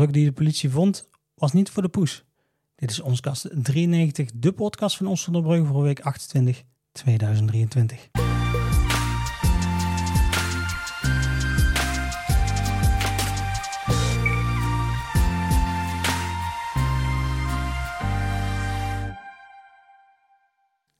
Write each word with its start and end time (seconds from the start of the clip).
druk 0.00 0.12
die 0.14 0.24
de 0.24 0.32
politie 0.32 0.70
vond, 0.70 1.08
was 1.34 1.52
niet 1.52 1.70
voor 1.70 1.82
de 1.82 1.88
poes. 1.88 2.24
Dit 2.74 2.90
is 2.90 3.00
ons 3.00 3.20
kast 3.20 3.48
93, 3.52 4.30
de 4.34 4.52
podcast 4.52 4.96
van 4.96 5.06
ons 5.06 5.28
Brugge 5.30 5.64
voor 5.64 5.82
week 5.82 6.00
28 6.00 6.62
2023. 6.92 8.08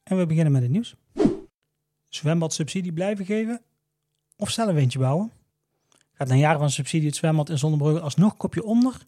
En 0.03 0.17
we 0.17 0.27
beginnen 0.27 0.53
met 0.53 0.63
het 0.63 0.71
nieuws. 0.71 0.95
Zwembadsubsidie 2.09 2.93
blijven 2.93 3.25
geven 3.25 3.63
of 4.37 4.51
zelf 4.51 4.77
eentje 4.77 4.99
bouwen? 4.99 5.40
Gaat 6.21 6.29
na 6.29 6.35
jaren 6.35 6.59
van 6.59 6.71
subsidie 6.71 7.07
het 7.07 7.17
zwembad 7.17 7.49
in 7.49 7.59
Zonnebrugge 7.59 8.01
alsnog 8.01 8.37
kopje 8.37 8.65
onder? 8.65 9.07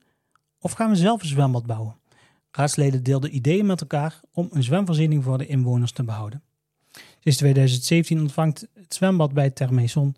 Of 0.61 0.73
gaan 0.73 0.91
we 0.91 0.97
zelf 0.97 1.23
een 1.23 1.29
zwembad 1.29 1.67
bouwen? 1.67 1.97
Raadsleden 2.51 3.03
deelden 3.03 3.35
ideeën 3.35 3.67
met 3.67 3.81
elkaar 3.81 4.21
om 4.33 4.49
een 4.51 4.63
zwemvoorziening 4.63 5.25
voor 5.25 5.39
de 5.39 5.47
inwoners 5.47 5.93
te 5.93 6.03
behouden. 6.03 6.43
Sinds 7.21 7.39
2017 7.39 8.21
ontvangt 8.21 8.69
het 8.75 8.95
zwembad 8.95 9.33
bij 9.33 9.51
Termeson 9.51 10.17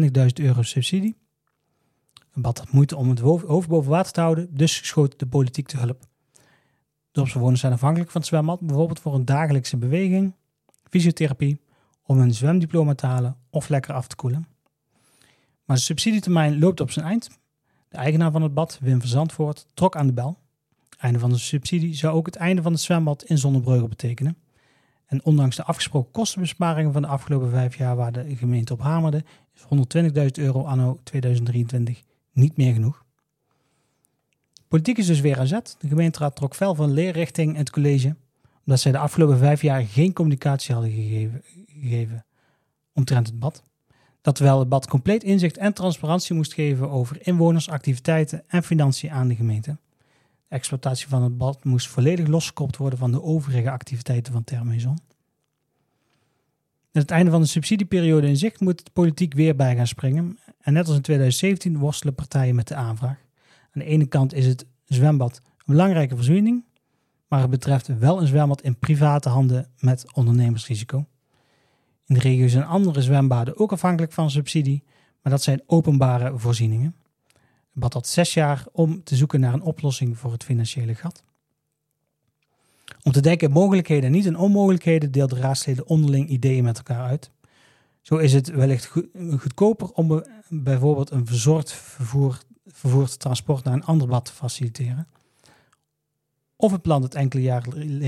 120.000 0.00 0.26
euro 0.34 0.62
subsidie. 0.62 1.16
Een 2.32 2.42
bad 2.42 2.58
had 2.58 2.72
moeite 2.72 2.96
om 2.96 3.08
het 3.08 3.18
hoofd 3.18 3.68
boven 3.68 3.90
water 3.90 4.12
te 4.12 4.20
houden, 4.20 4.48
dus 4.56 4.86
schoot 4.86 5.18
de 5.18 5.26
politiek 5.26 5.66
te 5.66 5.76
hulp. 5.76 6.02
Dorpsbewoners 7.12 7.60
zijn 7.60 7.72
afhankelijk 7.72 8.10
van 8.10 8.20
het 8.20 8.30
zwembad, 8.30 8.60
bijvoorbeeld 8.60 9.00
voor 9.00 9.14
een 9.14 9.24
dagelijkse 9.24 9.76
beweging, 9.76 10.34
fysiotherapie, 10.90 11.60
om 12.02 12.18
een 12.18 12.34
zwemdiploma 12.34 12.94
te 12.94 13.06
halen 13.06 13.36
of 13.50 13.68
lekker 13.68 13.94
af 13.94 14.06
te 14.06 14.16
koelen. 14.16 14.53
Maar 15.64 15.76
de 15.76 15.82
subsidietermijn 15.82 16.58
loopt 16.58 16.80
op 16.80 16.90
zijn 16.90 17.06
eind. 17.06 17.28
De 17.88 17.96
eigenaar 17.96 18.30
van 18.30 18.42
het 18.42 18.54
bad, 18.54 18.78
Wim 18.82 19.00
van 19.00 19.08
Zandvoort, 19.08 19.66
trok 19.74 19.96
aan 19.96 20.06
de 20.06 20.12
bel. 20.12 20.38
Einde 20.98 21.18
van 21.18 21.30
de 21.30 21.38
subsidie 21.38 21.94
zou 21.94 22.14
ook 22.14 22.26
het 22.26 22.36
einde 22.36 22.62
van 22.62 22.72
het 22.72 22.80
zwembad 22.80 23.24
in 23.24 23.38
Zonnebreugen 23.38 23.88
betekenen. 23.88 24.36
En 25.06 25.24
ondanks 25.24 25.56
de 25.56 25.64
afgesproken 25.64 26.10
kostenbesparingen 26.10 26.92
van 26.92 27.02
de 27.02 27.08
afgelopen 27.08 27.50
vijf 27.50 27.76
jaar 27.76 27.96
waar 27.96 28.12
de 28.12 28.36
gemeente 28.36 28.72
op 28.72 28.80
hamerde, 28.80 29.24
is 29.54 29.62
120.000 29.62 30.26
euro 30.32 30.64
anno 30.64 31.00
2023 31.02 32.02
niet 32.32 32.56
meer 32.56 32.72
genoeg. 32.72 33.04
Politiek 34.68 34.98
is 34.98 35.06
dus 35.06 35.20
weer 35.20 35.38
aan 35.38 35.46
zet. 35.46 35.76
De 35.78 35.88
gemeenteraad 35.88 36.36
trok 36.36 36.54
fel 36.54 36.74
van 36.74 36.92
leerrichting 36.92 37.56
het 37.56 37.70
college, 37.70 38.16
omdat 38.64 38.80
zij 38.80 38.92
de 38.92 38.98
afgelopen 38.98 39.38
vijf 39.38 39.62
jaar 39.62 39.82
geen 39.82 40.12
communicatie 40.12 40.74
hadden 40.74 40.92
gegeven, 40.92 41.42
gegeven 41.66 42.24
omtrent 42.92 43.26
het 43.26 43.38
bad. 43.38 43.62
Dat 44.24 44.34
terwijl 44.34 44.58
het 44.58 44.68
bad 44.68 44.86
compleet 44.86 45.24
inzicht 45.24 45.56
en 45.56 45.72
transparantie 45.72 46.34
moest 46.34 46.54
geven 46.54 46.90
over 46.90 47.26
inwoners, 47.26 47.68
activiteiten 47.68 48.42
en 48.46 48.62
financiën 48.62 49.10
aan 49.10 49.28
de 49.28 49.34
gemeente. 49.34 49.76
De 50.48 50.54
exploitatie 50.54 51.08
van 51.08 51.22
het 51.22 51.38
bad 51.38 51.64
moest 51.64 51.88
volledig 51.88 52.26
losgekoppeld 52.26 52.76
worden 52.76 52.98
van 52.98 53.12
de 53.12 53.22
overige 53.22 53.70
activiteiten 53.70 54.32
van 54.32 54.44
Termaison. 54.44 54.98
Met 56.92 57.02
het 57.02 57.10
einde 57.10 57.30
van 57.30 57.40
de 57.40 57.46
subsidieperiode 57.46 58.26
in 58.26 58.36
zicht 58.36 58.60
moet 58.60 58.84
de 58.84 58.90
politiek 58.92 59.34
weer 59.34 59.56
bij 59.56 59.76
gaan 59.76 59.86
springen. 59.86 60.38
En 60.60 60.72
net 60.72 60.86
als 60.86 60.96
in 60.96 61.02
2017 61.02 61.78
worstelen 61.78 62.14
partijen 62.14 62.54
met 62.54 62.68
de 62.68 62.74
aanvraag. 62.74 63.18
Aan 63.72 63.82
de 63.82 63.84
ene 63.84 64.06
kant 64.06 64.34
is 64.34 64.46
het 64.46 64.66
zwembad 64.84 65.40
een 65.44 65.74
belangrijke 65.74 66.14
voorziening, 66.14 66.64
maar 67.28 67.40
het 67.40 67.50
betreft 67.50 67.98
wel 67.98 68.20
een 68.20 68.26
zwembad 68.26 68.62
in 68.62 68.78
private 68.78 69.28
handen 69.28 69.68
met 69.78 70.12
ondernemersrisico. 70.12 71.06
In 72.06 72.14
de 72.14 72.20
regio 72.20 72.48
zijn 72.48 72.64
andere 72.64 73.02
zwembaden 73.02 73.58
ook 73.58 73.72
afhankelijk 73.72 74.12
van 74.12 74.30
subsidie, 74.30 74.82
maar 75.22 75.32
dat 75.32 75.42
zijn 75.42 75.62
openbare 75.66 76.38
voorzieningen. 76.38 76.94
Het 77.32 77.82
bad 77.82 77.92
had 77.92 78.06
zes 78.06 78.34
jaar 78.34 78.64
om 78.72 79.02
te 79.02 79.16
zoeken 79.16 79.40
naar 79.40 79.52
een 79.52 79.62
oplossing 79.62 80.18
voor 80.18 80.32
het 80.32 80.44
financiële 80.44 80.94
gat. 80.94 81.24
Om 83.02 83.12
te 83.12 83.20
denken 83.20 83.50
mogelijkheden 83.50 84.04
en 84.04 84.12
niet 84.12 84.26
in 84.26 84.38
onmogelijkheden 84.38 85.12
deelden 85.12 85.38
raadsleden 85.38 85.86
onderling 85.86 86.28
ideeën 86.28 86.64
met 86.64 86.76
elkaar 86.76 87.06
uit. 87.06 87.30
Zo 88.00 88.16
is 88.16 88.32
het 88.32 88.48
wellicht 88.48 88.92
goedkoper 89.38 89.90
om 89.90 90.24
bijvoorbeeld 90.48 91.10
een 91.10 91.26
verzorgd 91.26 91.72
vervoer, 91.72 92.38
vervoerd 92.66 93.18
transport 93.18 93.64
naar 93.64 93.74
een 93.74 93.84
ander 93.84 94.08
bad 94.08 94.24
te 94.24 94.32
faciliteren. 94.32 95.08
Of 96.56 96.72
het 96.72 96.82
plan 96.82 97.00
dat 97.00 97.14
enkele 97.14 97.42
jaren, 97.42 97.98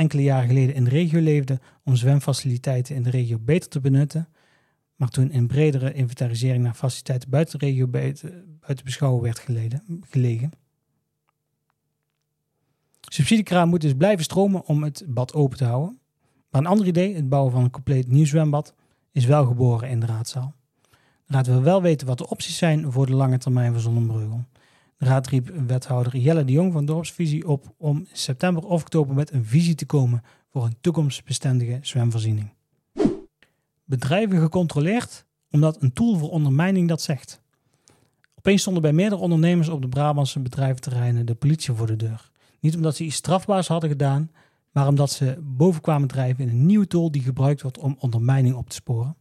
enkele 0.00 0.22
jaren 0.22 0.48
geleden 0.48 0.74
in 0.74 0.84
de 0.84 0.90
regio 0.90 1.20
leefde 1.20 1.60
om 1.84 1.96
zwemfaciliteiten 1.96 2.94
in 2.94 3.02
de 3.02 3.10
regio 3.10 3.38
beter 3.38 3.68
te 3.68 3.80
benutten, 3.80 4.28
maar 4.96 5.08
toen 5.08 5.30
in 5.30 5.46
bredere 5.46 5.92
inventarisering 5.92 6.62
naar 6.62 6.74
faciliteiten 6.74 7.30
buiten 7.30 7.58
de 7.58 7.66
regio 7.66 7.86
buiten, 7.86 8.58
beschouwen 8.84 9.22
werd 9.22 9.38
geleden, 9.38 9.82
gelegen. 10.10 10.50
Subsidiekraan 13.00 13.68
moet 13.68 13.80
dus 13.80 13.94
blijven 13.94 14.24
stromen 14.24 14.66
om 14.66 14.82
het 14.82 15.04
bad 15.06 15.34
open 15.34 15.58
te 15.58 15.64
houden. 15.64 15.98
Maar 16.50 16.60
een 16.60 16.66
ander 16.66 16.86
idee, 16.86 17.14
het 17.14 17.28
bouwen 17.28 17.52
van 17.52 17.64
een 17.64 17.70
compleet 17.70 18.08
nieuw 18.08 18.26
zwembad, 18.26 18.74
is 19.12 19.24
wel 19.24 19.46
geboren 19.46 19.88
in 19.88 20.00
de 20.00 20.06
raadzaal. 20.06 20.54
Raad 21.26 21.46
wil 21.46 21.62
wel 21.62 21.82
weten 21.82 22.06
wat 22.06 22.18
de 22.18 22.28
opties 22.28 22.56
zijn 22.56 22.92
voor 22.92 23.06
de 23.06 23.14
lange 23.14 23.38
termijn 23.38 23.72
van 23.72 23.80
Zonnebreugel. 23.80 24.44
Raad 25.02 25.26
riep 25.26 25.52
wethouder 25.66 26.16
Jelle 26.16 26.44
de 26.44 26.52
Jong 26.52 26.72
van 26.72 26.84
Dorpsvisie 26.84 27.48
op 27.48 27.74
om 27.76 28.06
september 28.12 28.64
of 28.64 28.80
oktober 28.80 29.14
met 29.14 29.32
een 29.32 29.44
visie 29.44 29.74
te 29.74 29.86
komen 29.86 30.22
voor 30.50 30.64
een 30.64 30.76
toekomstbestendige 30.80 31.78
zwemvoorziening. 31.82 32.52
Bedrijven 33.84 34.40
gecontroleerd 34.40 35.24
omdat 35.50 35.82
een 35.82 35.92
tool 35.92 36.16
voor 36.16 36.30
ondermijning 36.30 36.88
dat 36.88 37.02
zegt. 37.02 37.40
Opeens 38.34 38.60
stonden 38.60 38.82
bij 38.82 38.92
meerdere 38.92 39.20
ondernemers 39.20 39.68
op 39.68 39.82
de 39.82 39.88
Brabantse 39.88 40.40
bedrijventerreinen 40.40 41.26
de 41.26 41.34
politie 41.34 41.74
voor 41.74 41.86
de 41.86 41.96
deur. 41.96 42.30
Niet 42.60 42.76
omdat 42.76 42.96
ze 42.96 43.04
iets 43.04 43.16
strafbaars 43.16 43.68
hadden 43.68 43.90
gedaan, 43.90 44.30
maar 44.70 44.88
omdat 44.88 45.10
ze 45.10 45.38
boven 45.42 45.80
kwamen 45.80 46.08
drijven 46.08 46.44
in 46.44 46.50
een 46.50 46.66
nieuwe 46.66 46.86
tool 46.86 47.10
die 47.10 47.22
gebruikt 47.22 47.62
wordt 47.62 47.78
om 47.78 47.96
ondermijning 47.98 48.54
op 48.54 48.68
te 48.68 48.74
sporen. 48.74 49.16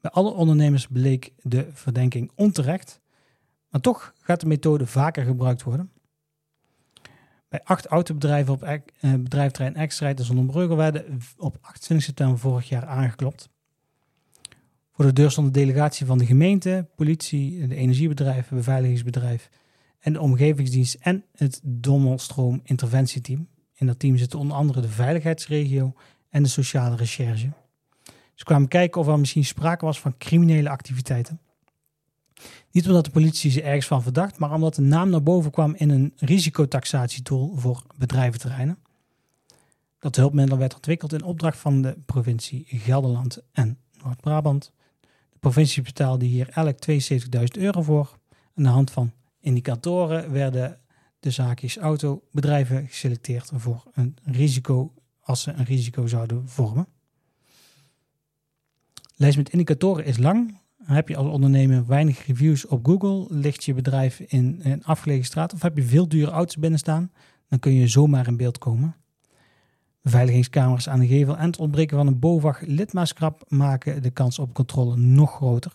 Bij 0.00 0.10
alle 0.10 0.30
ondernemers 0.30 0.86
bleek 0.86 1.32
de 1.42 1.68
verdenking 1.72 2.30
onterecht, 2.34 3.00
maar 3.74 3.82
toch 3.82 4.14
gaat 4.20 4.40
de 4.40 4.46
methode 4.46 4.86
vaker 4.86 5.24
gebruikt 5.24 5.62
worden. 5.62 5.90
Bij 7.48 7.60
acht 7.64 7.86
autobedrijven 7.86 8.52
op 8.52 8.62
eh, 8.62 8.80
bedrijfterrein 9.14 9.88
X-Rijd 9.88 10.18
en 10.18 10.24
Zonnebreugel 10.24 10.76
werden 10.76 11.20
op 11.36 11.58
28 11.60 12.06
september 12.06 12.38
vorig 12.38 12.68
jaar 12.68 12.86
aangeklopt. 12.86 13.48
Voor 14.92 15.04
de 15.04 15.12
deur 15.12 15.30
stond 15.30 15.54
de 15.54 15.60
delegatie 15.60 16.06
van 16.06 16.18
de 16.18 16.26
gemeente, 16.26 16.88
politie, 16.96 17.66
de 17.66 17.74
energiebedrijf, 17.74 18.48
beveiligingsbedrijf 18.48 19.50
en 19.98 20.12
de 20.12 20.20
omgevingsdienst 20.20 20.94
en 21.00 21.24
het 21.32 21.60
Dommelstroom 21.62 22.60
interventieteam. 22.64 23.48
In 23.74 23.86
dat 23.86 23.98
team 23.98 24.16
zitten 24.16 24.38
onder 24.38 24.56
andere 24.56 24.80
de 24.80 24.88
veiligheidsregio 24.88 25.94
en 26.30 26.42
de 26.42 26.48
sociale 26.48 26.96
recherche. 26.96 27.52
Ze 28.34 28.44
kwamen 28.44 28.68
kijken 28.68 29.00
of 29.00 29.06
er 29.06 29.18
misschien 29.18 29.44
sprake 29.44 29.84
was 29.84 30.00
van 30.00 30.16
criminele 30.16 30.68
activiteiten. 30.68 31.40
Niet 32.70 32.86
omdat 32.86 33.04
de 33.04 33.10
politie 33.10 33.50
ze 33.50 33.62
ergens 33.62 33.86
van 33.86 34.02
verdacht, 34.02 34.38
maar 34.38 34.52
omdat 34.52 34.74
de 34.74 34.82
naam 34.82 35.10
naar 35.10 35.22
boven 35.22 35.50
kwam 35.50 35.74
in 35.74 35.90
een 35.90 36.12
risicotaxatietool 36.16 37.52
voor 37.56 37.84
bedrijventerreinen. 37.96 38.78
Dat 39.98 40.16
hulpmiddel 40.16 40.58
werd 40.58 40.74
ontwikkeld 40.74 41.12
in 41.12 41.22
opdracht 41.22 41.58
van 41.58 41.82
de 41.82 41.96
provincie 42.06 42.64
Gelderland 42.68 43.42
en 43.52 43.78
Noord-Brabant. 44.02 44.72
De 45.32 45.38
provincie 45.38 45.82
betaalde 45.82 46.24
hier 46.24 46.48
elk 46.48 46.76
72.000 46.90 47.44
euro 47.58 47.82
voor. 47.82 48.18
Aan 48.54 48.62
de 48.62 48.68
hand 48.68 48.90
van 48.90 49.12
indicatoren 49.40 50.32
werden 50.32 50.78
de 51.20 51.30
zaakjes 51.30 51.76
autobedrijven 51.76 52.88
geselecteerd 52.88 53.50
voor 53.54 53.84
een 53.92 54.16
risico 54.24 54.92
als 55.20 55.42
ze 55.42 55.52
een 55.52 55.64
risico 55.64 56.06
zouden 56.06 56.48
vormen. 56.48 56.86
De 58.94 59.00
lijst 59.16 59.36
met 59.36 59.50
indicatoren 59.50 60.04
is 60.04 60.18
lang. 60.18 60.58
Heb 60.84 61.08
je 61.08 61.16
als 61.16 61.26
ondernemer 61.26 61.86
weinig 61.86 62.26
reviews 62.26 62.66
op 62.66 62.86
Google, 62.86 63.26
ligt 63.28 63.64
je 63.64 63.74
bedrijf 63.74 64.20
in 64.20 64.60
een 64.62 64.84
afgelegen 64.84 65.24
straat 65.24 65.52
of 65.52 65.62
heb 65.62 65.76
je 65.76 65.82
veel 65.82 66.08
dure 66.08 66.30
auto's 66.30 66.56
binnen 66.56 66.78
staan, 66.78 67.10
dan 67.48 67.58
kun 67.58 67.72
je 67.72 67.88
zomaar 67.88 68.26
in 68.26 68.36
beeld 68.36 68.58
komen. 68.58 68.96
Beveiligingscamera's 70.02 70.88
aan 70.88 70.98
de 70.98 71.06
gevel 71.06 71.36
en 71.36 71.46
het 71.46 71.58
ontbreken 71.58 71.96
van 71.96 72.06
een 72.06 72.18
BOVAG 72.18 72.60
lidmaatskrap 72.60 73.44
maken 73.48 74.02
de 74.02 74.10
kans 74.10 74.38
op 74.38 74.54
controle 74.54 74.96
nog 74.96 75.34
groter. 75.34 75.72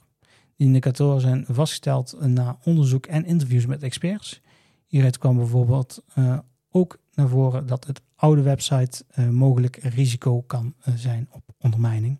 De 0.55 0.63
indicatoren 0.63 1.21
zijn 1.21 1.45
vastgesteld 1.47 2.17
na 2.21 2.57
onderzoek 2.63 3.05
en 3.05 3.25
interviews 3.25 3.65
met 3.65 3.83
experts. 3.83 4.41
Hieruit 4.87 5.17
kwam 5.17 5.37
bijvoorbeeld 5.37 6.03
uh, 6.15 6.39
ook 6.71 6.97
naar 7.13 7.27
voren 7.27 7.67
dat 7.67 7.87
het 7.87 8.01
oude 8.15 8.41
website 8.41 9.03
uh, 9.15 9.29
mogelijk 9.29 9.75
risico 9.75 10.41
kan 10.41 10.73
uh, 10.87 10.95
zijn 10.95 11.27
op 11.31 11.43
ondermijning. 11.59 12.19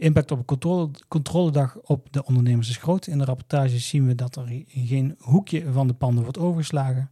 De 0.00 0.06
impact 0.06 0.30
op 0.30 0.38
een 0.38 0.44
controle, 0.44 0.90
controledag 1.08 1.76
op 1.82 2.12
de 2.12 2.24
ondernemers 2.24 2.68
is 2.68 2.76
groot. 2.76 3.06
In 3.06 3.18
de 3.18 3.24
rapportage 3.24 3.78
zien 3.78 4.06
we 4.06 4.14
dat 4.14 4.36
er 4.36 4.64
geen 4.66 5.16
hoekje 5.18 5.72
van 5.72 5.86
de 5.86 5.94
panden 5.94 6.22
wordt 6.22 6.38
overgeslagen. 6.38 7.10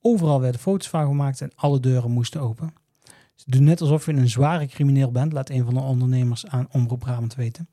Overal 0.00 0.40
werden 0.40 0.60
foto's 0.60 0.88
van 0.88 1.06
gemaakt 1.06 1.40
en 1.40 1.52
alle 1.54 1.80
deuren 1.80 2.10
moesten 2.10 2.40
open. 2.40 2.74
Ze 3.34 3.44
doen 3.50 3.64
net 3.64 3.80
alsof 3.80 4.06
je 4.06 4.12
een 4.12 4.28
zware 4.28 4.66
crimineel 4.66 5.10
bent, 5.10 5.32
laat 5.32 5.50
een 5.50 5.64
van 5.64 5.74
de 5.74 5.80
ondernemers 5.80 6.46
aan 6.46 6.68
Omroep 6.70 6.98
Brabant 6.98 7.34
weten. 7.34 7.68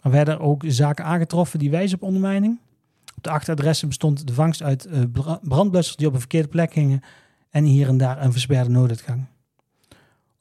Er 0.00 0.10
werden 0.10 0.40
ook 0.40 0.64
zaken 0.66 1.04
aangetroffen 1.04 1.58
die 1.58 1.70
wijzen 1.70 1.96
op 1.96 2.02
ondermijning. 2.02 2.60
Op 3.16 3.22
de 3.22 3.30
acht 3.30 3.48
adressen 3.48 3.88
bestond 3.88 4.26
de 4.26 4.34
vangst 4.34 4.62
uit 4.62 4.86
uh, 4.86 5.02
brandblussers 5.42 5.96
die 5.96 6.06
op 6.06 6.12
een 6.12 6.20
verkeerde 6.20 6.48
plek 6.48 6.72
gingen 6.72 7.00
en 7.50 7.64
hier 7.64 7.88
en 7.88 7.96
daar 7.96 8.22
een 8.22 8.32
versperde 8.32 8.70
nooduitgang. 8.70 9.26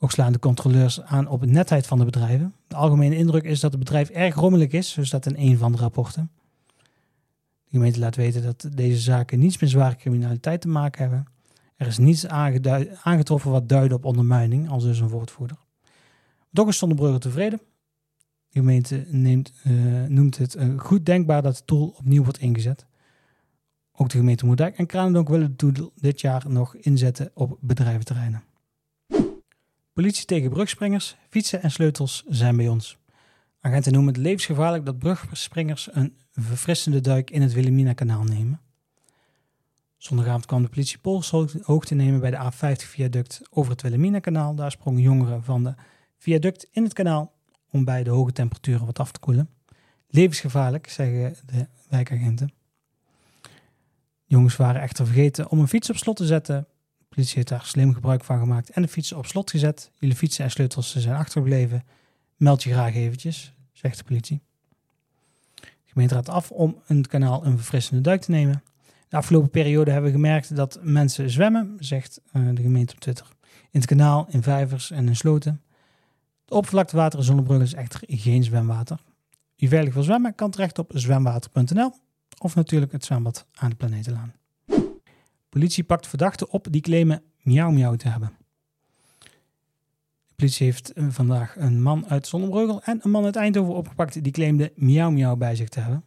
Ook 0.03 0.11
slaan 0.11 0.31
de 0.31 0.39
controleurs 0.39 1.01
aan 1.01 1.27
op 1.27 1.39
de 1.39 1.47
netheid 1.47 1.87
van 1.87 1.97
de 1.97 2.05
bedrijven. 2.05 2.53
De 2.67 2.75
algemene 2.75 3.15
indruk 3.15 3.43
is 3.43 3.59
dat 3.59 3.71
het 3.71 3.79
bedrijf 3.79 4.09
erg 4.09 4.35
rommelig 4.35 4.71
is, 4.71 4.91
zo 4.91 5.03
staat 5.03 5.25
in 5.25 5.35
een 5.37 5.57
van 5.57 5.71
de 5.71 5.77
rapporten. 5.77 6.31
De 7.63 7.69
gemeente 7.69 7.99
laat 7.99 8.15
weten 8.15 8.41
dat 8.41 8.69
deze 8.75 8.99
zaken 8.99 9.39
niets 9.39 9.59
met 9.59 9.69
zware 9.69 9.95
criminaliteit 9.95 10.61
te 10.61 10.67
maken 10.67 11.01
hebben. 11.01 11.25
Er 11.75 11.87
is 11.87 11.97
niets 11.97 12.27
aangetroffen 12.27 13.51
wat 13.51 13.69
duidde 13.69 13.95
op 13.95 14.05
ondermijning, 14.05 14.69
als 14.69 14.83
dus 14.83 14.99
een 14.99 15.09
woordvoerder. 15.09 15.57
Toch 16.53 16.67
is 16.67 16.77
Zonnebrugge 16.77 17.19
tevreden. 17.19 17.61
De 18.49 18.59
gemeente 18.59 19.05
neemt, 19.07 19.53
uh, 19.63 20.03
noemt 20.07 20.37
het 20.37 20.55
uh, 20.55 20.79
goed 20.79 21.05
denkbaar 21.05 21.41
dat 21.41 21.55
de 21.57 21.65
tool 21.65 21.93
opnieuw 21.97 22.23
wordt 22.23 22.39
ingezet. 22.39 22.85
Ook 23.91 24.09
de 24.09 24.17
gemeente 24.17 24.45
Moerdijk 24.45 24.77
en 24.77 24.85
Kranendonk 24.85 25.29
willen 25.29 25.55
de 25.55 25.71
tool 25.71 25.91
dit 25.95 26.21
jaar 26.21 26.43
nog 26.47 26.75
inzetten 26.75 27.31
op 27.33 27.57
bedrijventerreinen. 27.59 28.43
Politie 30.01 30.25
tegen 30.25 30.49
brugspringers, 30.49 31.15
fietsen 31.29 31.61
en 31.61 31.71
sleutels 31.71 32.23
zijn 32.27 32.55
bij 32.55 32.67
ons. 32.67 32.97
Agenten 33.59 33.93
noemen 33.93 34.13
het 34.13 34.21
levensgevaarlijk 34.21 34.85
dat 34.85 34.99
brugspringers 34.99 35.89
een 35.91 36.15
verfrissende 36.31 37.01
duik 37.01 37.29
in 37.29 37.41
het 37.41 37.53
Wilhelmina-kanaal 37.53 38.23
nemen. 38.23 38.61
Zondagavond 39.97 40.45
kwam 40.45 40.61
de 40.61 40.69
politie 40.69 40.99
hoogte 41.61 41.95
nemen 41.95 42.19
bij 42.19 42.31
de 42.31 42.51
A50-viaduct 42.51 43.41
over 43.49 43.71
het 43.71 43.81
Wilhelmina-kanaal. 43.81 44.55
Daar 44.55 44.71
sprongen 44.71 45.01
jongeren 45.01 45.43
van 45.43 45.63
de 45.63 45.73
viaduct 46.17 46.67
in 46.71 46.83
het 46.83 46.93
kanaal 46.93 47.33
om 47.69 47.85
bij 47.85 48.03
de 48.03 48.09
hoge 48.09 48.31
temperaturen 48.31 48.85
wat 48.85 48.99
af 48.99 49.11
te 49.11 49.19
koelen. 49.19 49.49
Levensgevaarlijk, 50.07 50.89
zeggen 50.89 51.35
de 51.45 51.67
wijkagenten. 51.89 52.51
jongens 54.25 54.55
waren 54.55 54.81
echter 54.81 55.05
vergeten 55.05 55.49
om 55.49 55.59
een 55.59 55.67
fiets 55.67 55.89
op 55.89 55.97
slot 55.97 56.15
te 56.15 56.25
zetten. 56.25 56.67
Politie 57.15 57.35
heeft 57.35 57.47
daar 57.47 57.65
slim 57.65 57.93
gebruik 57.93 58.23
van 58.23 58.39
gemaakt 58.39 58.69
en 58.69 58.81
de 58.81 58.87
fietsen 58.87 59.17
op 59.17 59.25
slot 59.25 59.49
gezet. 59.49 59.91
Jullie 59.99 60.15
fietsen 60.15 60.43
en 60.43 60.51
sleutels 60.51 60.95
zijn 60.95 61.15
achtergebleven. 61.15 61.83
Meld 62.37 62.63
je 62.63 62.71
graag 62.71 62.95
eventjes, 62.95 63.53
zegt 63.71 63.97
de 63.97 64.03
politie. 64.03 64.41
De 65.55 65.67
gemeente 65.85 66.13
raadt 66.13 66.29
af 66.29 66.51
om 66.51 66.81
een 66.87 67.07
kanaal 67.07 67.45
een 67.45 67.57
verfrissende 67.57 68.01
duik 68.01 68.21
te 68.21 68.31
nemen. 68.31 68.63
De 69.07 69.17
afgelopen 69.17 69.49
periode 69.49 69.91
hebben 69.91 70.11
we 70.11 70.15
gemerkt 70.15 70.55
dat 70.55 70.79
mensen 70.81 71.29
zwemmen, 71.29 71.75
zegt 71.79 72.21
uh, 72.33 72.55
de 72.55 72.61
gemeente 72.61 72.93
op 72.93 72.99
Twitter. 72.99 73.27
In 73.43 73.79
het 73.79 73.85
kanaal, 73.85 74.27
in 74.29 74.43
vijvers 74.43 74.91
en 74.91 75.07
in 75.07 75.15
sloten. 75.15 75.61
Het 76.41 76.51
oppervlaktewater 76.51 77.19
in 77.19 77.25
Zonnebrugge 77.25 77.63
is 77.63 77.73
echter 77.73 78.01
geen 78.05 78.43
zwemwater. 78.43 78.99
Wie 79.55 79.69
veilig 79.69 79.93
wil 79.93 80.03
zwemmen 80.03 80.35
kan 80.35 80.51
terecht 80.51 80.79
op 80.79 80.91
zwemwater.nl 80.93 81.93
of 82.37 82.55
natuurlijk 82.55 82.91
het 82.91 83.05
zwembad 83.05 83.45
aan 83.53 83.69
de 83.69 83.75
Planetenlaan. 83.75 84.33
Politie 85.51 85.83
pakt 85.83 86.07
verdachten 86.07 86.49
op 86.49 86.67
die 86.69 86.81
claimen 86.81 87.23
miauw 87.41 87.71
miauw 87.71 87.95
te 87.95 88.07
hebben. 88.07 88.31
De 90.27 90.35
politie 90.35 90.65
heeft 90.65 90.93
eh, 90.93 91.05
vandaag 91.09 91.55
een 91.57 91.81
man 91.81 92.07
uit 92.07 92.27
Zonnebreugel 92.27 92.83
en 92.83 92.99
een 93.01 93.11
man 93.11 93.25
uit 93.25 93.35
Eindhoven 93.35 93.73
opgepakt 93.73 94.23
die 94.23 94.31
claimde 94.31 94.71
miauw 94.75 95.11
miauw 95.11 95.35
bij 95.35 95.55
zich 95.55 95.69
te 95.69 95.79
hebben. 95.79 96.03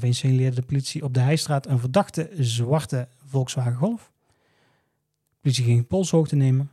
Één 0.00 0.14
signaleerde 0.14 0.56
de 0.56 0.66
politie 0.66 1.04
op 1.04 1.14
de 1.14 1.20
Heijstraat 1.20 1.66
een 1.66 1.78
verdachte 1.78 2.30
zwarte 2.38 3.08
Volkswagen 3.26 3.74
Golf. 3.74 4.12
De 5.28 5.36
politie 5.40 5.64
ging 5.64 5.86
polshoogte 5.86 6.36
nemen. 6.36 6.70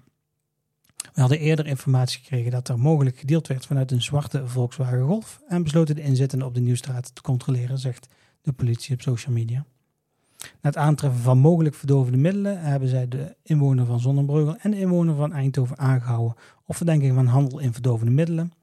We 1.14 1.22
hadden 1.22 1.40
eerder 1.40 1.68
informatie 1.68 2.20
gekregen 2.20 2.52
dat 2.52 2.70
er 2.70 2.80
mogelijk 2.80 3.18
gedeeld 3.18 3.48
werd 3.48 3.66
vanuit 3.66 3.92
een 3.92 4.02
zwarte 4.02 4.48
Volkswagen 4.48 5.06
Golf 5.06 5.42
en 5.48 5.64
besloten 5.64 5.96
de 5.96 6.02
inzittenden 6.02 6.48
op 6.48 6.54
de 6.54 6.62
Nieuwstraat 6.62 7.16
te 7.16 7.22
controleren, 7.22 7.78
zegt 7.78 8.08
de 8.42 8.52
politie 8.52 8.94
op 8.94 9.02
social 9.02 9.34
media. 9.34 9.66
Na 10.44 10.70
het 10.70 10.78
aantreffen 10.78 11.22
van 11.22 11.38
mogelijk 11.38 11.76
verdovende 11.76 12.18
middelen 12.18 12.62
hebben 12.62 12.90
zij 12.90 13.08
de 13.08 13.36
inwoner 13.44 13.86
van 13.86 14.00
Zonnebreugel 14.00 14.58
en 14.58 14.72
de 14.72 14.80
inwoner 14.80 15.16
van 15.16 15.34
Eindhoven 15.34 15.78
aangehouden 15.78 16.38
op 16.66 16.76
verdenking 16.76 17.14
van 17.14 17.26
handel 17.26 17.60
in 17.60 17.74
verdovende 17.74 18.12
middelen. 18.12 18.54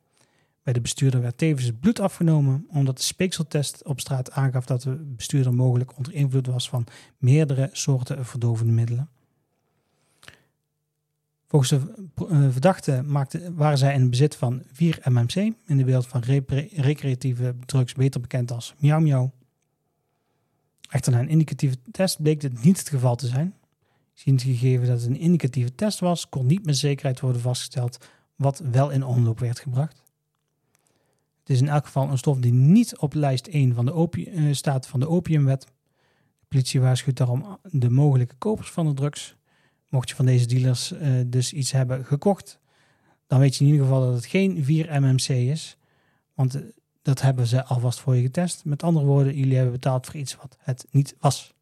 Bij 0.63 0.73
de 0.73 0.81
bestuurder 0.81 1.21
werd 1.21 1.39
tevens 1.39 1.73
bloed 1.81 2.01
afgenomen 2.01 2.67
omdat 2.69 2.97
de 2.97 3.03
speekseltest 3.03 3.85
op 3.85 4.01
straat 4.01 4.31
aangaf 4.31 4.65
dat 4.65 4.83
de 4.83 4.91
bestuurder 4.91 5.55
mogelijk 5.55 5.97
onder 5.97 6.13
invloed 6.13 6.47
was 6.47 6.69
van 6.69 6.87
meerdere 7.19 7.69
soorten 7.73 8.27
verdovende 8.27 8.73
middelen. 8.73 9.09
Volgens 11.47 11.71
de 11.71 12.09
uh, 12.31 12.47
verdachte 12.51 13.03
maakte, 13.07 13.55
waren 13.55 13.79
zij 13.79 13.95
in 13.95 14.11
bezit 14.11 14.37
van 14.37 14.63
4 14.73 14.99
MMC, 15.05 15.35
in 15.67 15.77
de 15.77 15.85
wereld 15.85 16.07
van 16.07 16.23
recreatieve 16.75 17.55
drugs 17.67 17.93
beter 17.93 18.21
bekend 18.21 18.53
als 18.53 18.75
miauw. 18.79 19.33
Echter 20.91 21.13
na 21.13 21.21
een 21.21 21.29
indicatieve 21.29 21.77
test 21.91 22.23
bleek 22.23 22.41
dit 22.41 22.65
niet 22.65 22.79
het 22.79 22.89
geval 22.89 23.17
te 23.17 23.27
zijn. 23.27 23.55
Ziend 24.13 24.43
gegeven 24.43 24.87
dat 24.87 25.01
het 25.01 25.11
een 25.11 25.19
indicatieve 25.19 25.75
test 25.75 26.01
was, 26.01 26.29
kon 26.29 26.47
niet 26.47 26.65
met 26.65 26.77
zekerheid 26.77 27.21
worden 27.21 27.41
vastgesteld 27.43 27.99
wat 28.37 28.59
wel 28.59 28.91
in 28.91 29.05
omloop 29.05 29.39
werd 29.39 29.59
gebracht. 29.59 30.03
Het 31.41 31.51
is 31.51 31.61
in 31.61 31.69
elk 31.69 31.85
geval 31.85 32.11
een 32.11 32.19
stof 32.19 32.39
die 32.39 32.53
niet 32.53 32.99
op 32.99 33.15
lijst 33.15 33.47
1 33.47 33.75
van 33.75 33.85
de 33.85 34.09
uh, 34.15 34.53
staat 34.53 34.87
van 34.87 35.01
de 35.01 35.09
opiumwet. 35.09 35.63
De 35.63 36.47
politie 36.49 36.81
waarschuwt 36.81 37.17
daarom 37.17 37.59
de 37.63 37.91
mogelijke 37.91 38.35
kopers 38.39 38.71
van 38.71 38.87
de 38.87 38.95
drugs 38.95 39.37
mocht 39.89 40.09
je 40.09 40.15
van 40.15 40.25
deze 40.25 40.47
dealers 40.47 40.93
uh, 40.93 41.21
dus 41.27 41.53
iets 41.53 41.73
hebben 41.73 42.05
gekocht, 42.05 42.61
dan 43.27 43.39
weet 43.39 43.57
je 43.57 43.65
in 43.65 43.71
ieder 43.71 43.87
geval 43.87 44.01
dat 44.01 44.15
het 44.15 44.27
geen 44.27 44.65
4 44.65 45.01
MMC 45.01 45.29
is. 45.29 45.77
Want 46.35 46.57
uh, 46.57 46.63
dat 47.03 47.21
hebben 47.21 47.47
ze 47.47 47.65
alvast 47.65 48.01
voor 48.01 48.17
je 48.17 48.23
getest. 48.23 48.65
Met 48.65 48.83
andere 48.83 49.07
woorden, 49.07 49.37
jullie 49.37 49.55
hebben 49.55 49.73
betaald 49.73 50.07
voor 50.07 50.17
iets 50.17 50.37
wat 50.37 50.57
het 50.59 50.87
niet 50.91 51.17
was. 51.21 51.55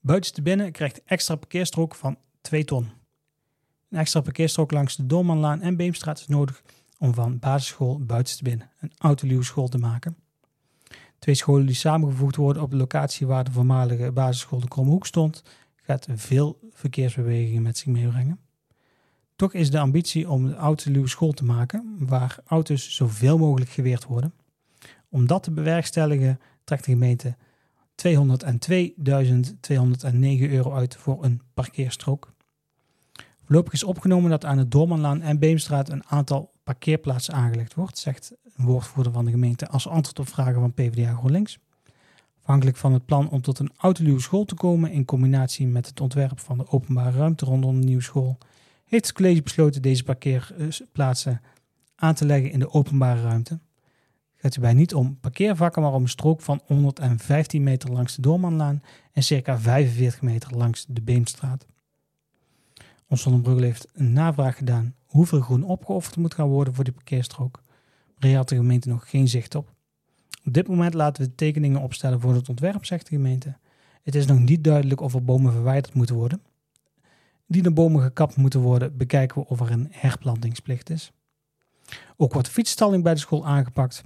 Buitenste 0.00 0.42
binnen 0.42 0.72
krijgt 0.72 1.02
extra 1.04 1.34
parkeerstrook 1.34 1.94
van 1.94 2.18
2 2.40 2.64
ton. 2.64 2.90
Een 3.88 3.98
extra 3.98 4.20
parkeerstrook 4.20 4.70
langs 4.70 4.96
de 4.96 5.06
Doormanlaan 5.06 5.60
en 5.60 5.76
Beemstraat 5.76 6.18
is 6.18 6.26
nodig 6.26 6.62
om 6.98 7.14
van 7.14 7.38
basisschool 7.38 7.98
buitenste 8.04 8.42
binnen 8.42 8.70
een 8.80 8.92
autoluwe 8.98 9.44
school 9.44 9.68
te 9.68 9.78
maken. 9.78 10.16
Twee 11.18 11.34
scholen 11.34 11.66
die 11.66 11.74
samengevoegd 11.74 12.36
worden 12.36 12.62
op 12.62 12.70
de 12.70 12.76
locatie 12.76 13.26
waar 13.26 13.44
de 13.44 13.52
voormalige 13.52 14.12
basisschool 14.12 14.60
de 14.60 14.68
Kromhoek 14.68 15.06
stond, 15.06 15.42
gaat 15.76 16.06
veel 16.10 16.58
verkeersbewegingen 16.72 17.62
met 17.62 17.78
zich 17.78 17.86
meebrengen. 17.86 18.40
Toch 19.40 19.52
is 19.52 19.70
de 19.70 19.78
ambitie 19.78 20.30
om 20.30 20.46
de 20.46 20.54
autoluwe 20.54 21.08
school 21.08 21.32
te 21.32 21.44
maken, 21.44 21.96
waar 21.98 22.38
auto's 22.46 22.94
zoveel 22.94 23.38
mogelijk 23.38 23.70
geweerd 23.70 24.04
worden. 24.04 24.32
Om 25.08 25.26
dat 25.26 25.42
te 25.42 25.50
bewerkstelligen 25.50 26.40
trekt 26.64 26.84
de 26.84 26.90
gemeente 26.90 27.36
202.209 28.08 28.10
euro 30.50 30.72
uit 30.72 30.96
voor 30.96 31.24
een 31.24 31.40
parkeerstrook. 31.54 32.32
Voorlopig 33.44 33.72
is 33.72 33.84
opgenomen 33.84 34.30
dat 34.30 34.44
aan 34.44 34.56
de 34.56 34.68
Doormanlaan 34.68 35.22
en 35.22 35.38
Beemstraat 35.38 35.88
een 35.88 36.06
aantal 36.06 36.52
parkeerplaatsen 36.64 37.34
aangelegd 37.34 37.74
wordt, 37.74 37.98
zegt 37.98 38.32
een 38.56 38.64
woordvoerder 38.64 39.12
van 39.12 39.24
de 39.24 39.30
gemeente 39.30 39.68
als 39.68 39.88
antwoord 39.88 40.18
op 40.18 40.28
vragen 40.28 40.60
van 40.60 40.74
PvdA 40.74 41.14
GroenLinks. 41.14 41.58
Afhankelijk 42.40 42.76
van 42.76 42.92
het 42.92 43.06
plan 43.06 43.30
om 43.30 43.40
tot 43.40 43.58
een 43.58 43.72
autoluwe 43.76 44.20
school 44.20 44.44
te 44.44 44.54
komen 44.54 44.90
in 44.90 45.04
combinatie 45.04 45.66
met 45.66 45.86
het 45.86 46.00
ontwerp 46.00 46.40
van 46.40 46.58
de 46.58 46.68
openbare 46.68 47.18
ruimte 47.18 47.44
rondom 47.44 47.80
de 47.80 47.86
nieuwe 47.86 48.02
school, 48.02 48.38
heeft 48.90 49.06
het 49.06 49.12
college 49.12 49.42
besloten 49.42 49.82
deze 49.82 50.04
parkeerplaatsen 50.04 51.40
aan 51.94 52.14
te 52.14 52.26
leggen 52.26 52.50
in 52.50 52.58
de 52.58 52.72
openbare 52.72 53.22
ruimte. 53.22 53.52
Het 53.52 54.40
gaat 54.40 54.54
hierbij 54.54 54.72
niet 54.72 54.94
om 54.94 55.18
parkeervakken, 55.20 55.82
maar 55.82 55.92
om 55.92 56.02
een 56.02 56.08
strook 56.08 56.40
van 56.40 56.60
115 56.66 57.62
meter 57.62 57.92
langs 57.92 58.14
de 58.14 58.22
Doormanlaan 58.22 58.82
en 59.12 59.22
circa 59.22 59.58
45 59.58 60.22
meter 60.22 60.56
langs 60.56 60.84
de 60.88 61.02
Beemstraat. 61.02 61.66
Ons 63.08 63.22
Zonnebrugge 63.22 63.64
heeft 63.64 63.88
een 63.92 64.12
navraag 64.12 64.56
gedaan 64.56 64.94
hoeveel 65.06 65.40
groen 65.40 65.64
opgeofferd 65.64 66.16
moet 66.16 66.34
gaan 66.34 66.48
worden 66.48 66.74
voor 66.74 66.84
die 66.84 66.92
parkeerstrook. 66.92 67.60
Maar 68.18 68.28
hier 68.28 68.36
had 68.36 68.48
de 68.48 68.56
gemeente 68.56 68.88
nog 68.88 69.10
geen 69.10 69.28
zicht 69.28 69.54
op. 69.54 69.72
Op 70.44 70.52
dit 70.52 70.68
moment 70.68 70.94
laten 70.94 71.22
we 71.22 71.28
de 71.28 71.34
tekeningen 71.34 71.80
opstellen 71.80 72.20
voor 72.20 72.34
het 72.34 72.48
ontwerp, 72.48 72.84
zegt 72.84 73.08
de 73.08 73.14
gemeente. 73.14 73.56
Het 74.02 74.14
is 74.14 74.26
nog 74.26 74.38
niet 74.38 74.64
duidelijk 74.64 75.00
of 75.00 75.14
er 75.14 75.24
bomen 75.24 75.52
verwijderd 75.52 75.94
moeten 75.94 76.14
worden. 76.14 76.42
Die 77.50 77.62
de 77.62 77.72
bomen 77.72 78.02
gekapt 78.02 78.36
moeten 78.36 78.60
worden, 78.60 78.96
bekijken 78.96 79.40
we 79.40 79.48
of 79.48 79.60
er 79.60 79.70
een 79.70 79.88
herplantingsplicht 79.90 80.90
is. 80.90 81.12
Ook 82.16 82.32
wordt 82.32 82.48
fietsstalling 82.48 83.02
bij 83.02 83.14
de 83.14 83.20
school 83.20 83.46
aangepakt. 83.46 84.02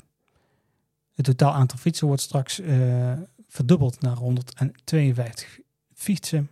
Het 1.14 1.24
totaal 1.24 1.52
aantal 1.52 1.78
fietsen 1.78 2.06
wordt 2.06 2.22
straks 2.22 2.60
uh, 2.60 3.12
verdubbeld 3.48 4.00
naar 4.00 4.16
152 4.16 5.60
fietsen. 5.94 6.50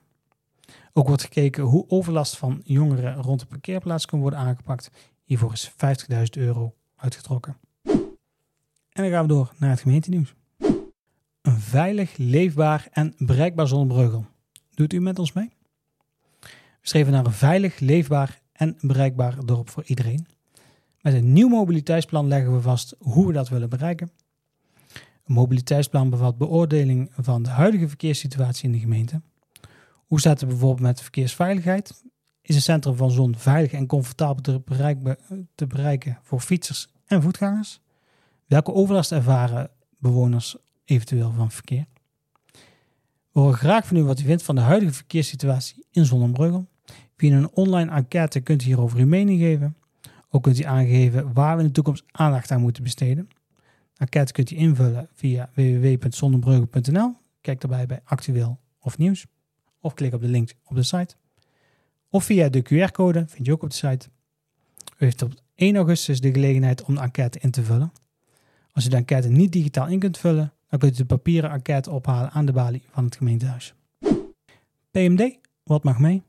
Ook 0.92 1.06
wordt 1.06 1.22
gekeken 1.22 1.62
hoe 1.62 1.84
overlast 1.88 2.36
van 2.36 2.60
jongeren 2.64 3.14
rond 3.14 3.40
de 3.40 3.46
parkeerplaats 3.46 4.06
kan 4.06 4.20
worden 4.20 4.38
aangepakt. 4.38 4.90
Hiervoor 5.24 5.52
is 5.52 5.70
50.000 5.70 5.76
euro 6.30 6.74
uitgetrokken. 6.96 7.56
En 7.82 9.02
dan 9.02 9.10
gaan 9.10 9.22
we 9.22 9.28
door 9.28 9.52
naar 9.58 9.70
het 9.70 9.80
gemeentenieuws. 9.80 10.34
Een 11.42 11.58
veilig, 11.58 12.16
leefbaar 12.16 12.88
en 12.90 13.14
bereikbaar 13.18 13.68
Zonnebreugel. 13.68 14.26
Doet 14.70 14.92
u 14.92 15.00
met 15.00 15.18
ons 15.18 15.32
mee? 15.32 15.50
We 16.82 16.88
streven 16.88 17.12
naar 17.12 17.26
een 17.26 17.32
veilig, 17.32 17.78
leefbaar 17.78 18.40
en 18.52 18.76
bereikbaar 18.80 19.44
dorp 19.44 19.70
voor 19.70 19.84
iedereen. 19.84 20.26
Met 21.00 21.14
een 21.14 21.32
nieuw 21.32 21.48
mobiliteitsplan 21.48 22.28
leggen 22.28 22.54
we 22.54 22.60
vast 22.60 22.94
hoe 22.98 23.26
we 23.26 23.32
dat 23.32 23.48
willen 23.48 23.68
bereiken. 23.68 24.10
Een 25.24 25.34
mobiliteitsplan 25.34 26.10
bevat 26.10 26.38
beoordeling 26.38 27.10
van 27.16 27.42
de 27.42 27.48
huidige 27.48 27.88
verkeerssituatie 27.88 28.64
in 28.64 28.72
de 28.72 28.78
gemeente. 28.78 29.20
Hoe 30.06 30.20
staat 30.20 30.40
het 30.40 30.48
bijvoorbeeld 30.48 30.80
met 30.80 31.00
verkeersveiligheid? 31.00 32.02
Is 32.42 32.54
het 32.54 32.64
centrum 32.64 32.96
van 32.96 33.10
Zon 33.10 33.36
veilig 33.36 33.72
en 33.72 33.86
comfortabel 33.86 34.62
te 35.54 35.66
bereiken, 35.66 36.18
voor 36.22 36.40
fietsers 36.40 36.88
en 37.06 37.22
voetgangers? 37.22 37.80
Welke 38.46 38.72
overlast 38.72 39.12
ervaren 39.12 39.70
bewoners 39.98 40.56
eventueel 40.84 41.32
van 41.32 41.50
verkeer? 41.50 41.86
We 43.32 43.40
horen 43.40 43.58
graag 43.58 43.86
van 43.86 43.96
u 43.96 44.02
wat 44.02 44.20
u 44.20 44.24
vindt 44.24 44.42
van 44.42 44.54
de 44.54 44.60
huidige 44.60 44.92
verkeerssituatie 44.92 45.86
in 45.90 46.04
Zonnebreugel. 46.04 46.70
Via 47.22 47.36
een 47.36 47.50
online 47.52 47.90
enquête 47.90 48.40
kunt 48.40 48.62
u 48.62 48.64
hierover 48.64 48.98
uw 48.98 49.06
mening 49.06 49.40
geven. 49.40 49.76
Ook 50.30 50.42
kunt 50.42 50.58
u 50.60 50.62
aangeven 50.64 51.32
waar 51.32 51.56
we 51.56 51.60
in 51.62 51.66
de 51.66 51.74
toekomst 51.74 52.04
aandacht 52.10 52.50
aan 52.50 52.60
moeten 52.60 52.82
besteden. 52.82 53.28
De 53.92 53.98
enquête 53.98 54.32
kunt 54.32 54.50
u 54.50 54.56
invullen 54.56 55.08
via 55.14 55.50
www.zonnebreugel.nl. 55.54 57.14
Kijk 57.40 57.60
daarbij 57.60 57.86
bij 57.86 58.00
actueel 58.04 58.58
of 58.80 58.98
nieuws. 58.98 59.26
Of 59.80 59.94
klik 59.94 60.14
op 60.14 60.20
de 60.20 60.28
link 60.28 60.52
op 60.64 60.76
de 60.76 60.82
site. 60.82 61.14
Of 62.08 62.24
via 62.24 62.48
de 62.48 62.62
QR-code, 62.62 63.24
vind 63.28 63.46
je 63.46 63.52
ook 63.52 63.62
op 63.62 63.70
de 63.70 63.76
site. 63.76 64.08
U 64.98 65.04
heeft 65.04 65.22
op 65.22 65.32
1 65.54 65.76
augustus 65.76 66.20
de 66.20 66.32
gelegenheid 66.32 66.82
om 66.82 66.94
de 66.94 67.00
enquête 67.00 67.38
in 67.38 67.50
te 67.50 67.62
vullen. 67.62 67.92
Als 68.72 68.86
u 68.86 68.88
de 68.88 68.96
enquête 68.96 69.28
niet 69.28 69.52
digitaal 69.52 69.86
in 69.86 69.98
kunt 69.98 70.18
vullen, 70.18 70.52
dan 70.68 70.78
kunt 70.78 70.94
u 70.94 70.96
de 70.96 71.04
papieren 71.04 71.50
enquête 71.50 71.90
ophalen 71.90 72.30
aan 72.30 72.46
de 72.46 72.52
balie 72.52 72.82
van 72.90 73.04
het 73.04 73.16
gemeentehuis. 73.16 73.74
PMD, 74.90 75.38
wat 75.62 75.84
mag 75.84 75.98
mee? 75.98 76.22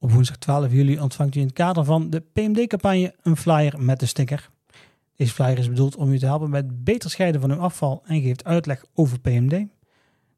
Op 0.00 0.10
woensdag 0.10 0.36
12 0.36 0.72
juli 0.72 1.00
ontvangt 1.00 1.34
u 1.34 1.40
in 1.40 1.46
het 1.46 1.54
kader 1.54 1.84
van 1.84 2.10
de 2.10 2.20
PMD-campagne 2.20 3.14
een 3.22 3.36
flyer 3.36 3.82
met 3.82 4.00
de 4.00 4.06
sticker. 4.06 4.50
Deze 5.16 5.32
flyer 5.32 5.58
is 5.58 5.68
bedoeld 5.68 5.96
om 5.96 6.12
u 6.12 6.18
te 6.18 6.26
helpen 6.26 6.50
met 6.50 6.64
het 6.64 6.84
beter 6.84 7.10
scheiden 7.10 7.40
van 7.40 7.50
uw 7.50 7.58
afval 7.58 8.02
en 8.04 8.20
geeft 8.20 8.44
uitleg 8.44 8.84
over 8.94 9.20
PMD. 9.20 9.50
De 9.50 9.68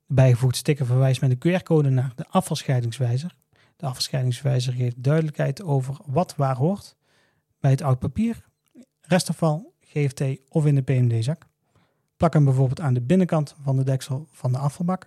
bijgevoegde 0.07 0.57
sticker 0.57 0.87
verwijst 0.87 1.21
met 1.21 1.31
een 1.31 1.61
QR-code 1.61 1.91
naar 1.91 2.13
de 2.17 2.27
afvalscheidingswijzer. 2.29 3.35
De 3.77 3.87
afvalscheidingswijzer 3.87 4.73
geeft 4.73 5.03
duidelijkheid 5.03 5.63
over 5.63 5.97
wat 6.07 6.37
waar 6.37 6.57
hoort 6.57 6.97
bij 7.61 7.71
het 7.71 7.83
oud 7.83 7.99
papier, 7.99 8.45
restafval, 9.01 9.75
GFT 9.81 10.23
of 10.49 10.67
in 10.67 10.75
de 10.75 10.83
PMD-zak. 10.83 11.47
Plak 12.17 12.33
hem 12.33 12.45
bijvoorbeeld 12.45 12.81
aan 12.81 12.95
de 12.95 13.01
binnenkant 13.01 13.57
van 13.63 13.77
de 13.77 13.85
deksel 13.85 14.27
van 14.31 14.53
de 14.53 14.59
afvalbak. 14.59 15.07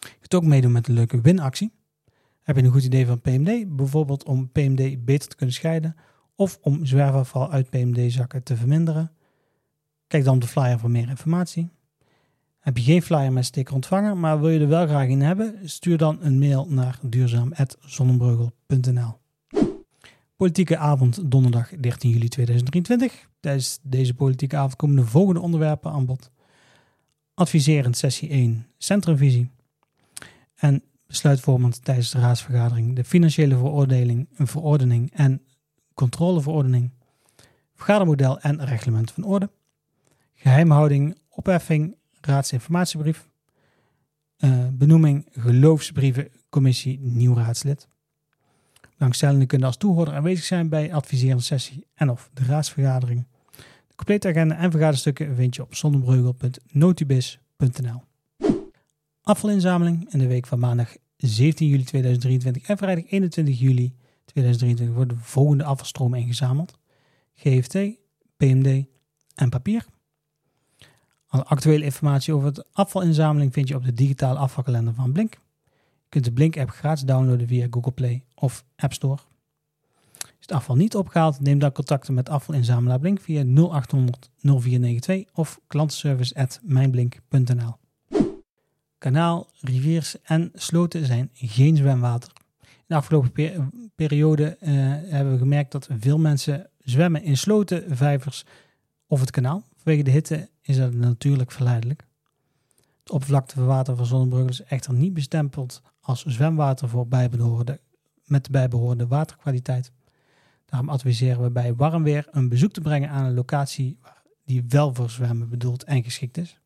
Je 0.00 0.18
kunt 0.18 0.34
ook 0.34 0.44
meedoen 0.44 0.72
met 0.72 0.88
een 0.88 0.94
leuke 0.94 1.20
winactie. 1.20 1.72
Heb 2.46 2.56
je 2.56 2.62
een 2.62 2.72
goed 2.72 2.84
idee 2.84 3.06
van 3.06 3.20
PMD, 3.20 3.76
bijvoorbeeld 3.76 4.24
om 4.24 4.50
PMD 4.50 5.04
beter 5.04 5.28
te 5.28 5.36
kunnen 5.36 5.54
scheiden 5.54 5.96
of 6.34 6.58
om 6.62 6.86
zwerfafval 6.86 7.50
uit 7.50 7.70
PMD-zakken 7.70 8.42
te 8.42 8.56
verminderen? 8.56 9.12
Kijk 10.06 10.24
dan 10.24 10.34
op 10.34 10.40
de 10.40 10.46
flyer 10.46 10.78
voor 10.78 10.90
meer 10.90 11.08
informatie. 11.08 11.70
Heb 12.58 12.76
je 12.76 12.82
geen 12.82 13.02
flyer 13.02 13.32
met 13.32 13.44
sticker 13.44 13.74
ontvangen, 13.74 14.20
maar 14.20 14.40
wil 14.40 14.50
je 14.50 14.60
er 14.60 14.68
wel 14.68 14.86
graag 14.86 15.08
in 15.08 15.20
hebben? 15.20 15.58
Stuur 15.64 15.98
dan 15.98 16.18
een 16.20 16.38
mail 16.38 16.66
naar 16.68 16.98
duurzaam.zonnebreugel.nl 17.02 19.18
Politieke 20.36 20.76
avond 20.76 21.30
donderdag 21.30 21.70
13 21.80 22.10
juli 22.10 22.28
2023. 22.28 23.28
Tijdens 23.40 23.78
deze 23.82 24.14
politieke 24.14 24.56
avond 24.56 24.76
komen 24.76 24.96
de 24.96 25.06
volgende 25.06 25.40
onderwerpen 25.40 25.90
aan 25.90 26.06
bod. 26.06 26.30
Adviserend 27.34 27.96
sessie 27.96 28.28
1, 28.28 28.66
centrumvisie. 28.78 29.50
En 30.54 30.82
besluitvormend 31.06 31.84
tijdens 31.84 32.10
de 32.10 32.18
raadsvergadering 32.18 32.96
de 32.96 33.04
financiële 33.04 33.56
veroordeling, 33.56 34.28
een 34.36 34.46
verordening 34.46 35.12
en 35.12 35.42
controleverordening. 35.94 36.92
Vergadermodel 37.74 38.40
en 38.40 38.64
reglement 38.64 39.10
van 39.10 39.24
orde. 39.24 39.50
Geheimhouding, 40.34 41.18
opheffing, 41.28 41.96
raadsinformatiebrief. 42.20 43.28
Uh, 44.38 44.66
benoeming 44.72 45.26
geloofsbrieven, 45.30 46.28
commissie, 46.48 46.98
nieuw 47.00 47.34
raadslid. 47.34 47.88
Belangstellenden 48.96 49.46
kunnen 49.46 49.66
als 49.66 49.76
toehoorder 49.76 50.14
aanwezig 50.14 50.44
zijn 50.44 50.68
bij 50.68 50.94
adviserende 50.94 51.42
sessie 51.42 51.86
en 51.94 52.10
of 52.10 52.30
de 52.32 52.44
raadsvergadering. 52.44 53.26
De 53.88 53.94
complete 53.94 54.28
agenda 54.28 54.56
en 54.56 54.70
vergaderstukken 54.70 55.36
vind 55.36 55.54
je 55.54 55.62
op 55.62 55.74
zonnebreugel.notibis.nl. 55.74 58.05
Afvalinzameling 59.26 60.12
in 60.12 60.18
de 60.18 60.26
week 60.26 60.46
van 60.46 60.58
maandag 60.58 60.96
17 61.16 61.68
juli 61.68 61.84
2023 61.84 62.68
en 62.68 62.76
vrijdag 62.76 63.10
21 63.10 63.58
juli 63.58 63.96
2023 64.24 64.94
worden 64.94 65.16
de 65.16 65.22
volgende 65.22 65.64
afvalstromen 65.64 66.18
ingezameld. 66.18 66.78
GFT, 67.34 67.78
PMD 68.36 68.84
en 69.34 69.48
papier. 69.48 69.86
Alle 71.26 71.44
actuele 71.44 71.84
informatie 71.84 72.34
over 72.34 72.54
de 72.54 72.64
afvalinzameling 72.72 73.52
vind 73.52 73.68
je 73.68 73.74
op 73.74 73.84
de 73.84 73.92
digitale 73.92 74.38
afvalkalender 74.38 74.94
van 74.94 75.12
Blink. 75.12 75.34
Je 75.74 76.08
kunt 76.08 76.24
de 76.24 76.32
Blink-app 76.32 76.70
gratis 76.70 77.04
downloaden 77.04 77.46
via 77.46 77.66
Google 77.70 77.92
Play 77.92 78.24
of 78.34 78.64
App 78.76 78.92
Store. 78.92 79.20
Is 80.18 80.24
het 80.40 80.52
afval 80.52 80.76
niet 80.76 80.96
opgehaald, 80.96 81.40
neem 81.40 81.58
dan 81.58 81.72
contact 81.72 82.08
met 82.08 82.28
afvalinzamelaar 82.28 82.98
Blink 82.98 83.20
via 83.20 83.44
0800 83.44 84.30
0492 84.42 85.34
of 85.34 85.60
klantenservice.mijnblink.nl. 85.66 87.84
Kanaal, 89.06 89.50
riviers 89.60 90.22
en 90.22 90.50
sloten 90.54 91.06
zijn 91.06 91.30
geen 91.32 91.76
zwemwater. 91.76 92.32
In 92.60 92.84
de 92.86 92.94
afgelopen 92.94 93.70
periode 93.94 94.56
uh, 94.60 94.68
hebben 95.12 95.32
we 95.32 95.38
gemerkt 95.38 95.72
dat 95.72 95.88
veel 95.98 96.18
mensen 96.18 96.70
zwemmen 96.78 97.22
in 97.22 97.36
sloten, 97.36 97.96
vijvers 97.96 98.44
of 99.06 99.20
het 99.20 99.30
kanaal. 99.30 99.64
Vanwege 99.76 100.04
de 100.04 100.10
hitte 100.10 100.48
is 100.62 100.76
dat 100.76 100.92
natuurlijk 100.92 101.52
verleidelijk. 101.52 102.04
Het 103.00 103.10
oppervlakte 103.10 103.54
van 103.54 103.66
water 103.66 103.96
van 103.96 104.06
Zonnebreugel 104.06 104.50
is 104.50 104.62
echter 104.62 104.94
niet 104.94 105.14
bestempeld 105.14 105.82
als 106.00 106.24
zwemwater 106.24 106.88
voor 106.88 107.08
bijbehorende, 107.08 107.80
met 108.24 108.44
de 108.44 108.50
bijbehorende 108.50 109.06
waterkwaliteit. 109.06 109.92
Daarom 110.64 110.88
adviseren 110.88 111.42
we 111.42 111.50
bij 111.50 111.74
warm 111.74 112.02
weer 112.02 112.26
een 112.30 112.48
bezoek 112.48 112.72
te 112.72 112.80
brengen 112.80 113.10
aan 113.10 113.24
een 113.24 113.34
locatie 113.34 113.98
die 114.44 114.64
wel 114.68 114.94
voor 114.94 115.10
zwemmen 115.10 115.48
bedoeld 115.48 115.84
en 115.84 116.04
geschikt 116.04 116.36
is. 116.36 116.58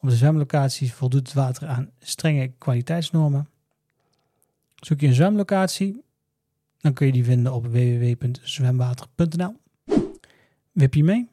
Op 0.00 0.08
de 0.08 0.16
zwemlocaties 0.16 0.92
voldoet 0.92 1.26
het 1.26 1.32
water 1.32 1.68
aan 1.68 1.90
strenge 1.98 2.52
kwaliteitsnormen. 2.58 3.48
Zoek 4.74 5.00
je 5.00 5.06
een 5.06 5.14
zwemlocatie, 5.14 6.04
dan 6.78 6.92
kun 6.92 7.06
je 7.06 7.12
die 7.12 7.24
vinden 7.24 7.52
op 7.52 7.66
www.zwemwater.nl. 7.66 9.56
Wip 10.72 10.94
je 10.94 11.04
mee? 11.04 11.28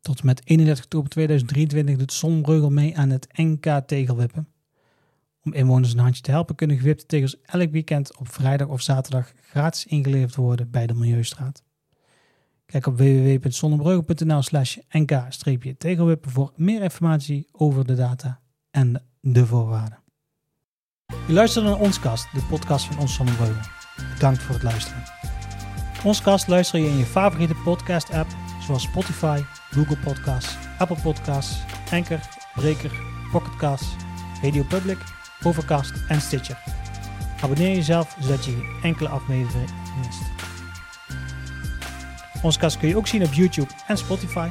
Tot 0.00 0.20
en 0.20 0.26
met 0.26 0.40
31 0.44 0.84
oktober 0.84 1.10
2023 1.10 1.96
doet 1.96 2.12
Zonbreugel 2.12 2.70
mee 2.70 2.98
aan 2.98 3.10
het 3.10 3.28
NK 3.32 3.82
Tegelwippen. 3.86 4.48
Om 5.44 5.52
inwoners 5.52 5.92
een 5.92 5.98
handje 5.98 6.22
te 6.22 6.30
helpen 6.30 6.54
kunnen 6.54 6.78
gewipte 6.78 7.06
tegels 7.06 7.40
elk 7.42 7.70
weekend 7.70 8.16
op 8.16 8.28
vrijdag 8.28 8.68
of 8.68 8.82
zaterdag 8.82 9.32
gratis 9.40 9.86
ingeleverd 9.86 10.34
worden 10.34 10.70
bij 10.70 10.86
de 10.86 10.94
Milieustraat. 10.94 11.65
Kijk 12.66 12.86
op 12.86 12.96
www.zonnebreugel.nl 12.96 14.42
slash 14.42 14.76
nk-tegelwippen 14.90 16.30
voor 16.30 16.52
meer 16.56 16.82
informatie 16.82 17.48
over 17.52 17.86
de 17.86 17.94
data 17.94 18.40
en 18.70 19.02
de 19.20 19.46
voorwaarden. 19.46 19.98
Je 21.26 21.32
luistert 21.32 21.64
naar 21.64 21.78
Onskast, 21.78 22.32
de 22.32 22.42
podcast 22.48 22.86
van 22.86 22.98
Ons 22.98 23.14
Zonnebreugel. 23.14 23.70
Bedankt 24.14 24.42
voor 24.42 24.54
het 24.54 24.64
luisteren. 24.64 25.02
Onskast 26.04 26.48
luister 26.48 26.80
je 26.80 26.88
in 26.88 26.96
je 26.96 27.04
favoriete 27.04 27.54
podcast 27.64 28.10
app 28.10 28.30
zoals 28.60 28.82
Spotify, 28.82 29.40
Google 29.70 29.96
Podcasts, 29.96 30.56
Apple 30.78 31.00
Podcasts, 31.02 31.58
Anchor, 31.90 32.20
Breaker, 32.54 32.90
Pocketcasts, 33.32 33.96
Radio 34.42 34.62
Public, 34.62 34.98
Overcast 35.42 35.92
en 36.08 36.20
Stitcher. 36.20 36.58
Abonneer 37.40 37.74
jezelf 37.74 38.16
zodat 38.20 38.44
je 38.44 38.50
geen 38.50 38.82
enkele 38.82 39.08
aflevering 39.08 39.70
mist. 40.04 40.45
Onze 42.42 42.58
kast 42.58 42.78
kun 42.78 42.88
je 42.88 42.96
ook 42.96 43.06
zien 43.06 43.24
op 43.24 43.32
YouTube 43.32 43.70
en 43.86 43.98
Spotify. 43.98 44.48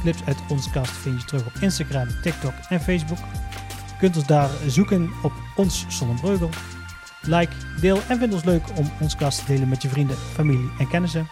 Clips 0.00 0.24
uit 0.24 0.38
onze 0.48 0.70
kast 0.70 0.90
vind 0.90 1.20
je 1.20 1.26
terug 1.26 1.46
op 1.46 1.52
Instagram, 1.60 2.08
TikTok 2.22 2.52
en 2.68 2.80
Facebook. 2.80 3.18
Je 3.86 3.98
kunt 3.98 4.16
ons 4.16 4.26
daar 4.26 4.50
zoeken 4.66 5.10
op 5.22 5.32
Ons 5.56 5.84
Zonnebreugel. 5.88 6.50
Like, 7.22 7.52
deel 7.80 8.00
en 8.08 8.18
vind 8.18 8.32
ons 8.32 8.44
leuk 8.44 8.62
om 8.74 8.90
onze 9.00 9.16
kast 9.16 9.38
te 9.38 9.52
delen 9.52 9.68
met 9.68 9.82
je 9.82 9.88
vrienden, 9.88 10.16
familie 10.16 10.70
en 10.78 10.88
kennissen. 10.88 11.28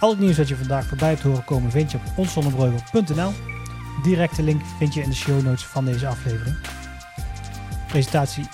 Al 0.00 0.10
het 0.10 0.18
nieuws 0.18 0.36
dat 0.36 0.48
je 0.48 0.56
vandaag 0.56 0.86
voorbij 0.86 1.08
hebt 1.08 1.22
horen 1.22 1.44
komen 1.44 1.70
vind 1.70 1.90
je 1.90 1.96
op 1.96 2.18
onszonnebreugel.nl. 2.18 3.32
Directe 4.02 4.42
link 4.42 4.62
vind 4.78 4.94
je 4.94 5.02
in 5.02 5.08
de 5.08 5.14
show 5.14 5.42
notes 5.42 5.64
van 5.64 5.84
deze 5.84 6.06
aflevering. 6.06 6.56
Presentatie 7.88 8.48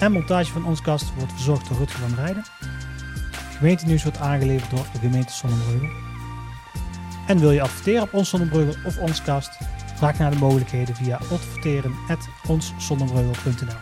en 0.00 0.12
montage 0.12 0.52
van 0.52 0.64
ons 0.64 0.80
kast 0.80 1.14
wordt 1.14 1.32
verzorgd 1.32 1.68
door 1.68 1.78
Rutger 1.78 2.00
van 2.00 2.14
Rijden. 2.14 2.44
Gemeentenieuws 3.56 4.02
wordt 4.02 4.18
aangeleverd 4.18 4.70
door 4.70 4.86
de 4.92 4.98
gemeente 4.98 5.32
Zonnebreugel. 5.32 5.88
En 7.26 7.38
wil 7.38 7.50
je 7.50 7.62
adverteren 7.62 8.02
op 8.02 8.14
ons 8.14 8.28
Zonnebreugel 8.28 8.74
of 8.84 8.98
ons 8.98 9.22
kast? 9.22 9.58
Vraag 9.94 10.18
naar 10.18 10.30
de 10.30 10.38
mogelijkheden 10.38 10.94
via 10.94 11.16
adverteren.onszonnebreugel.nl 11.16 13.80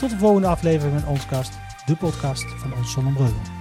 Tot 0.00 0.10
de 0.10 0.18
volgende 0.18 0.48
aflevering 0.48 1.00
van 1.00 1.08
ons 1.08 1.26
kast, 1.26 1.52
de 1.86 1.96
podcast 1.96 2.44
van 2.44 2.74
ons 2.74 2.92
Zonnebreugel. 2.92 3.59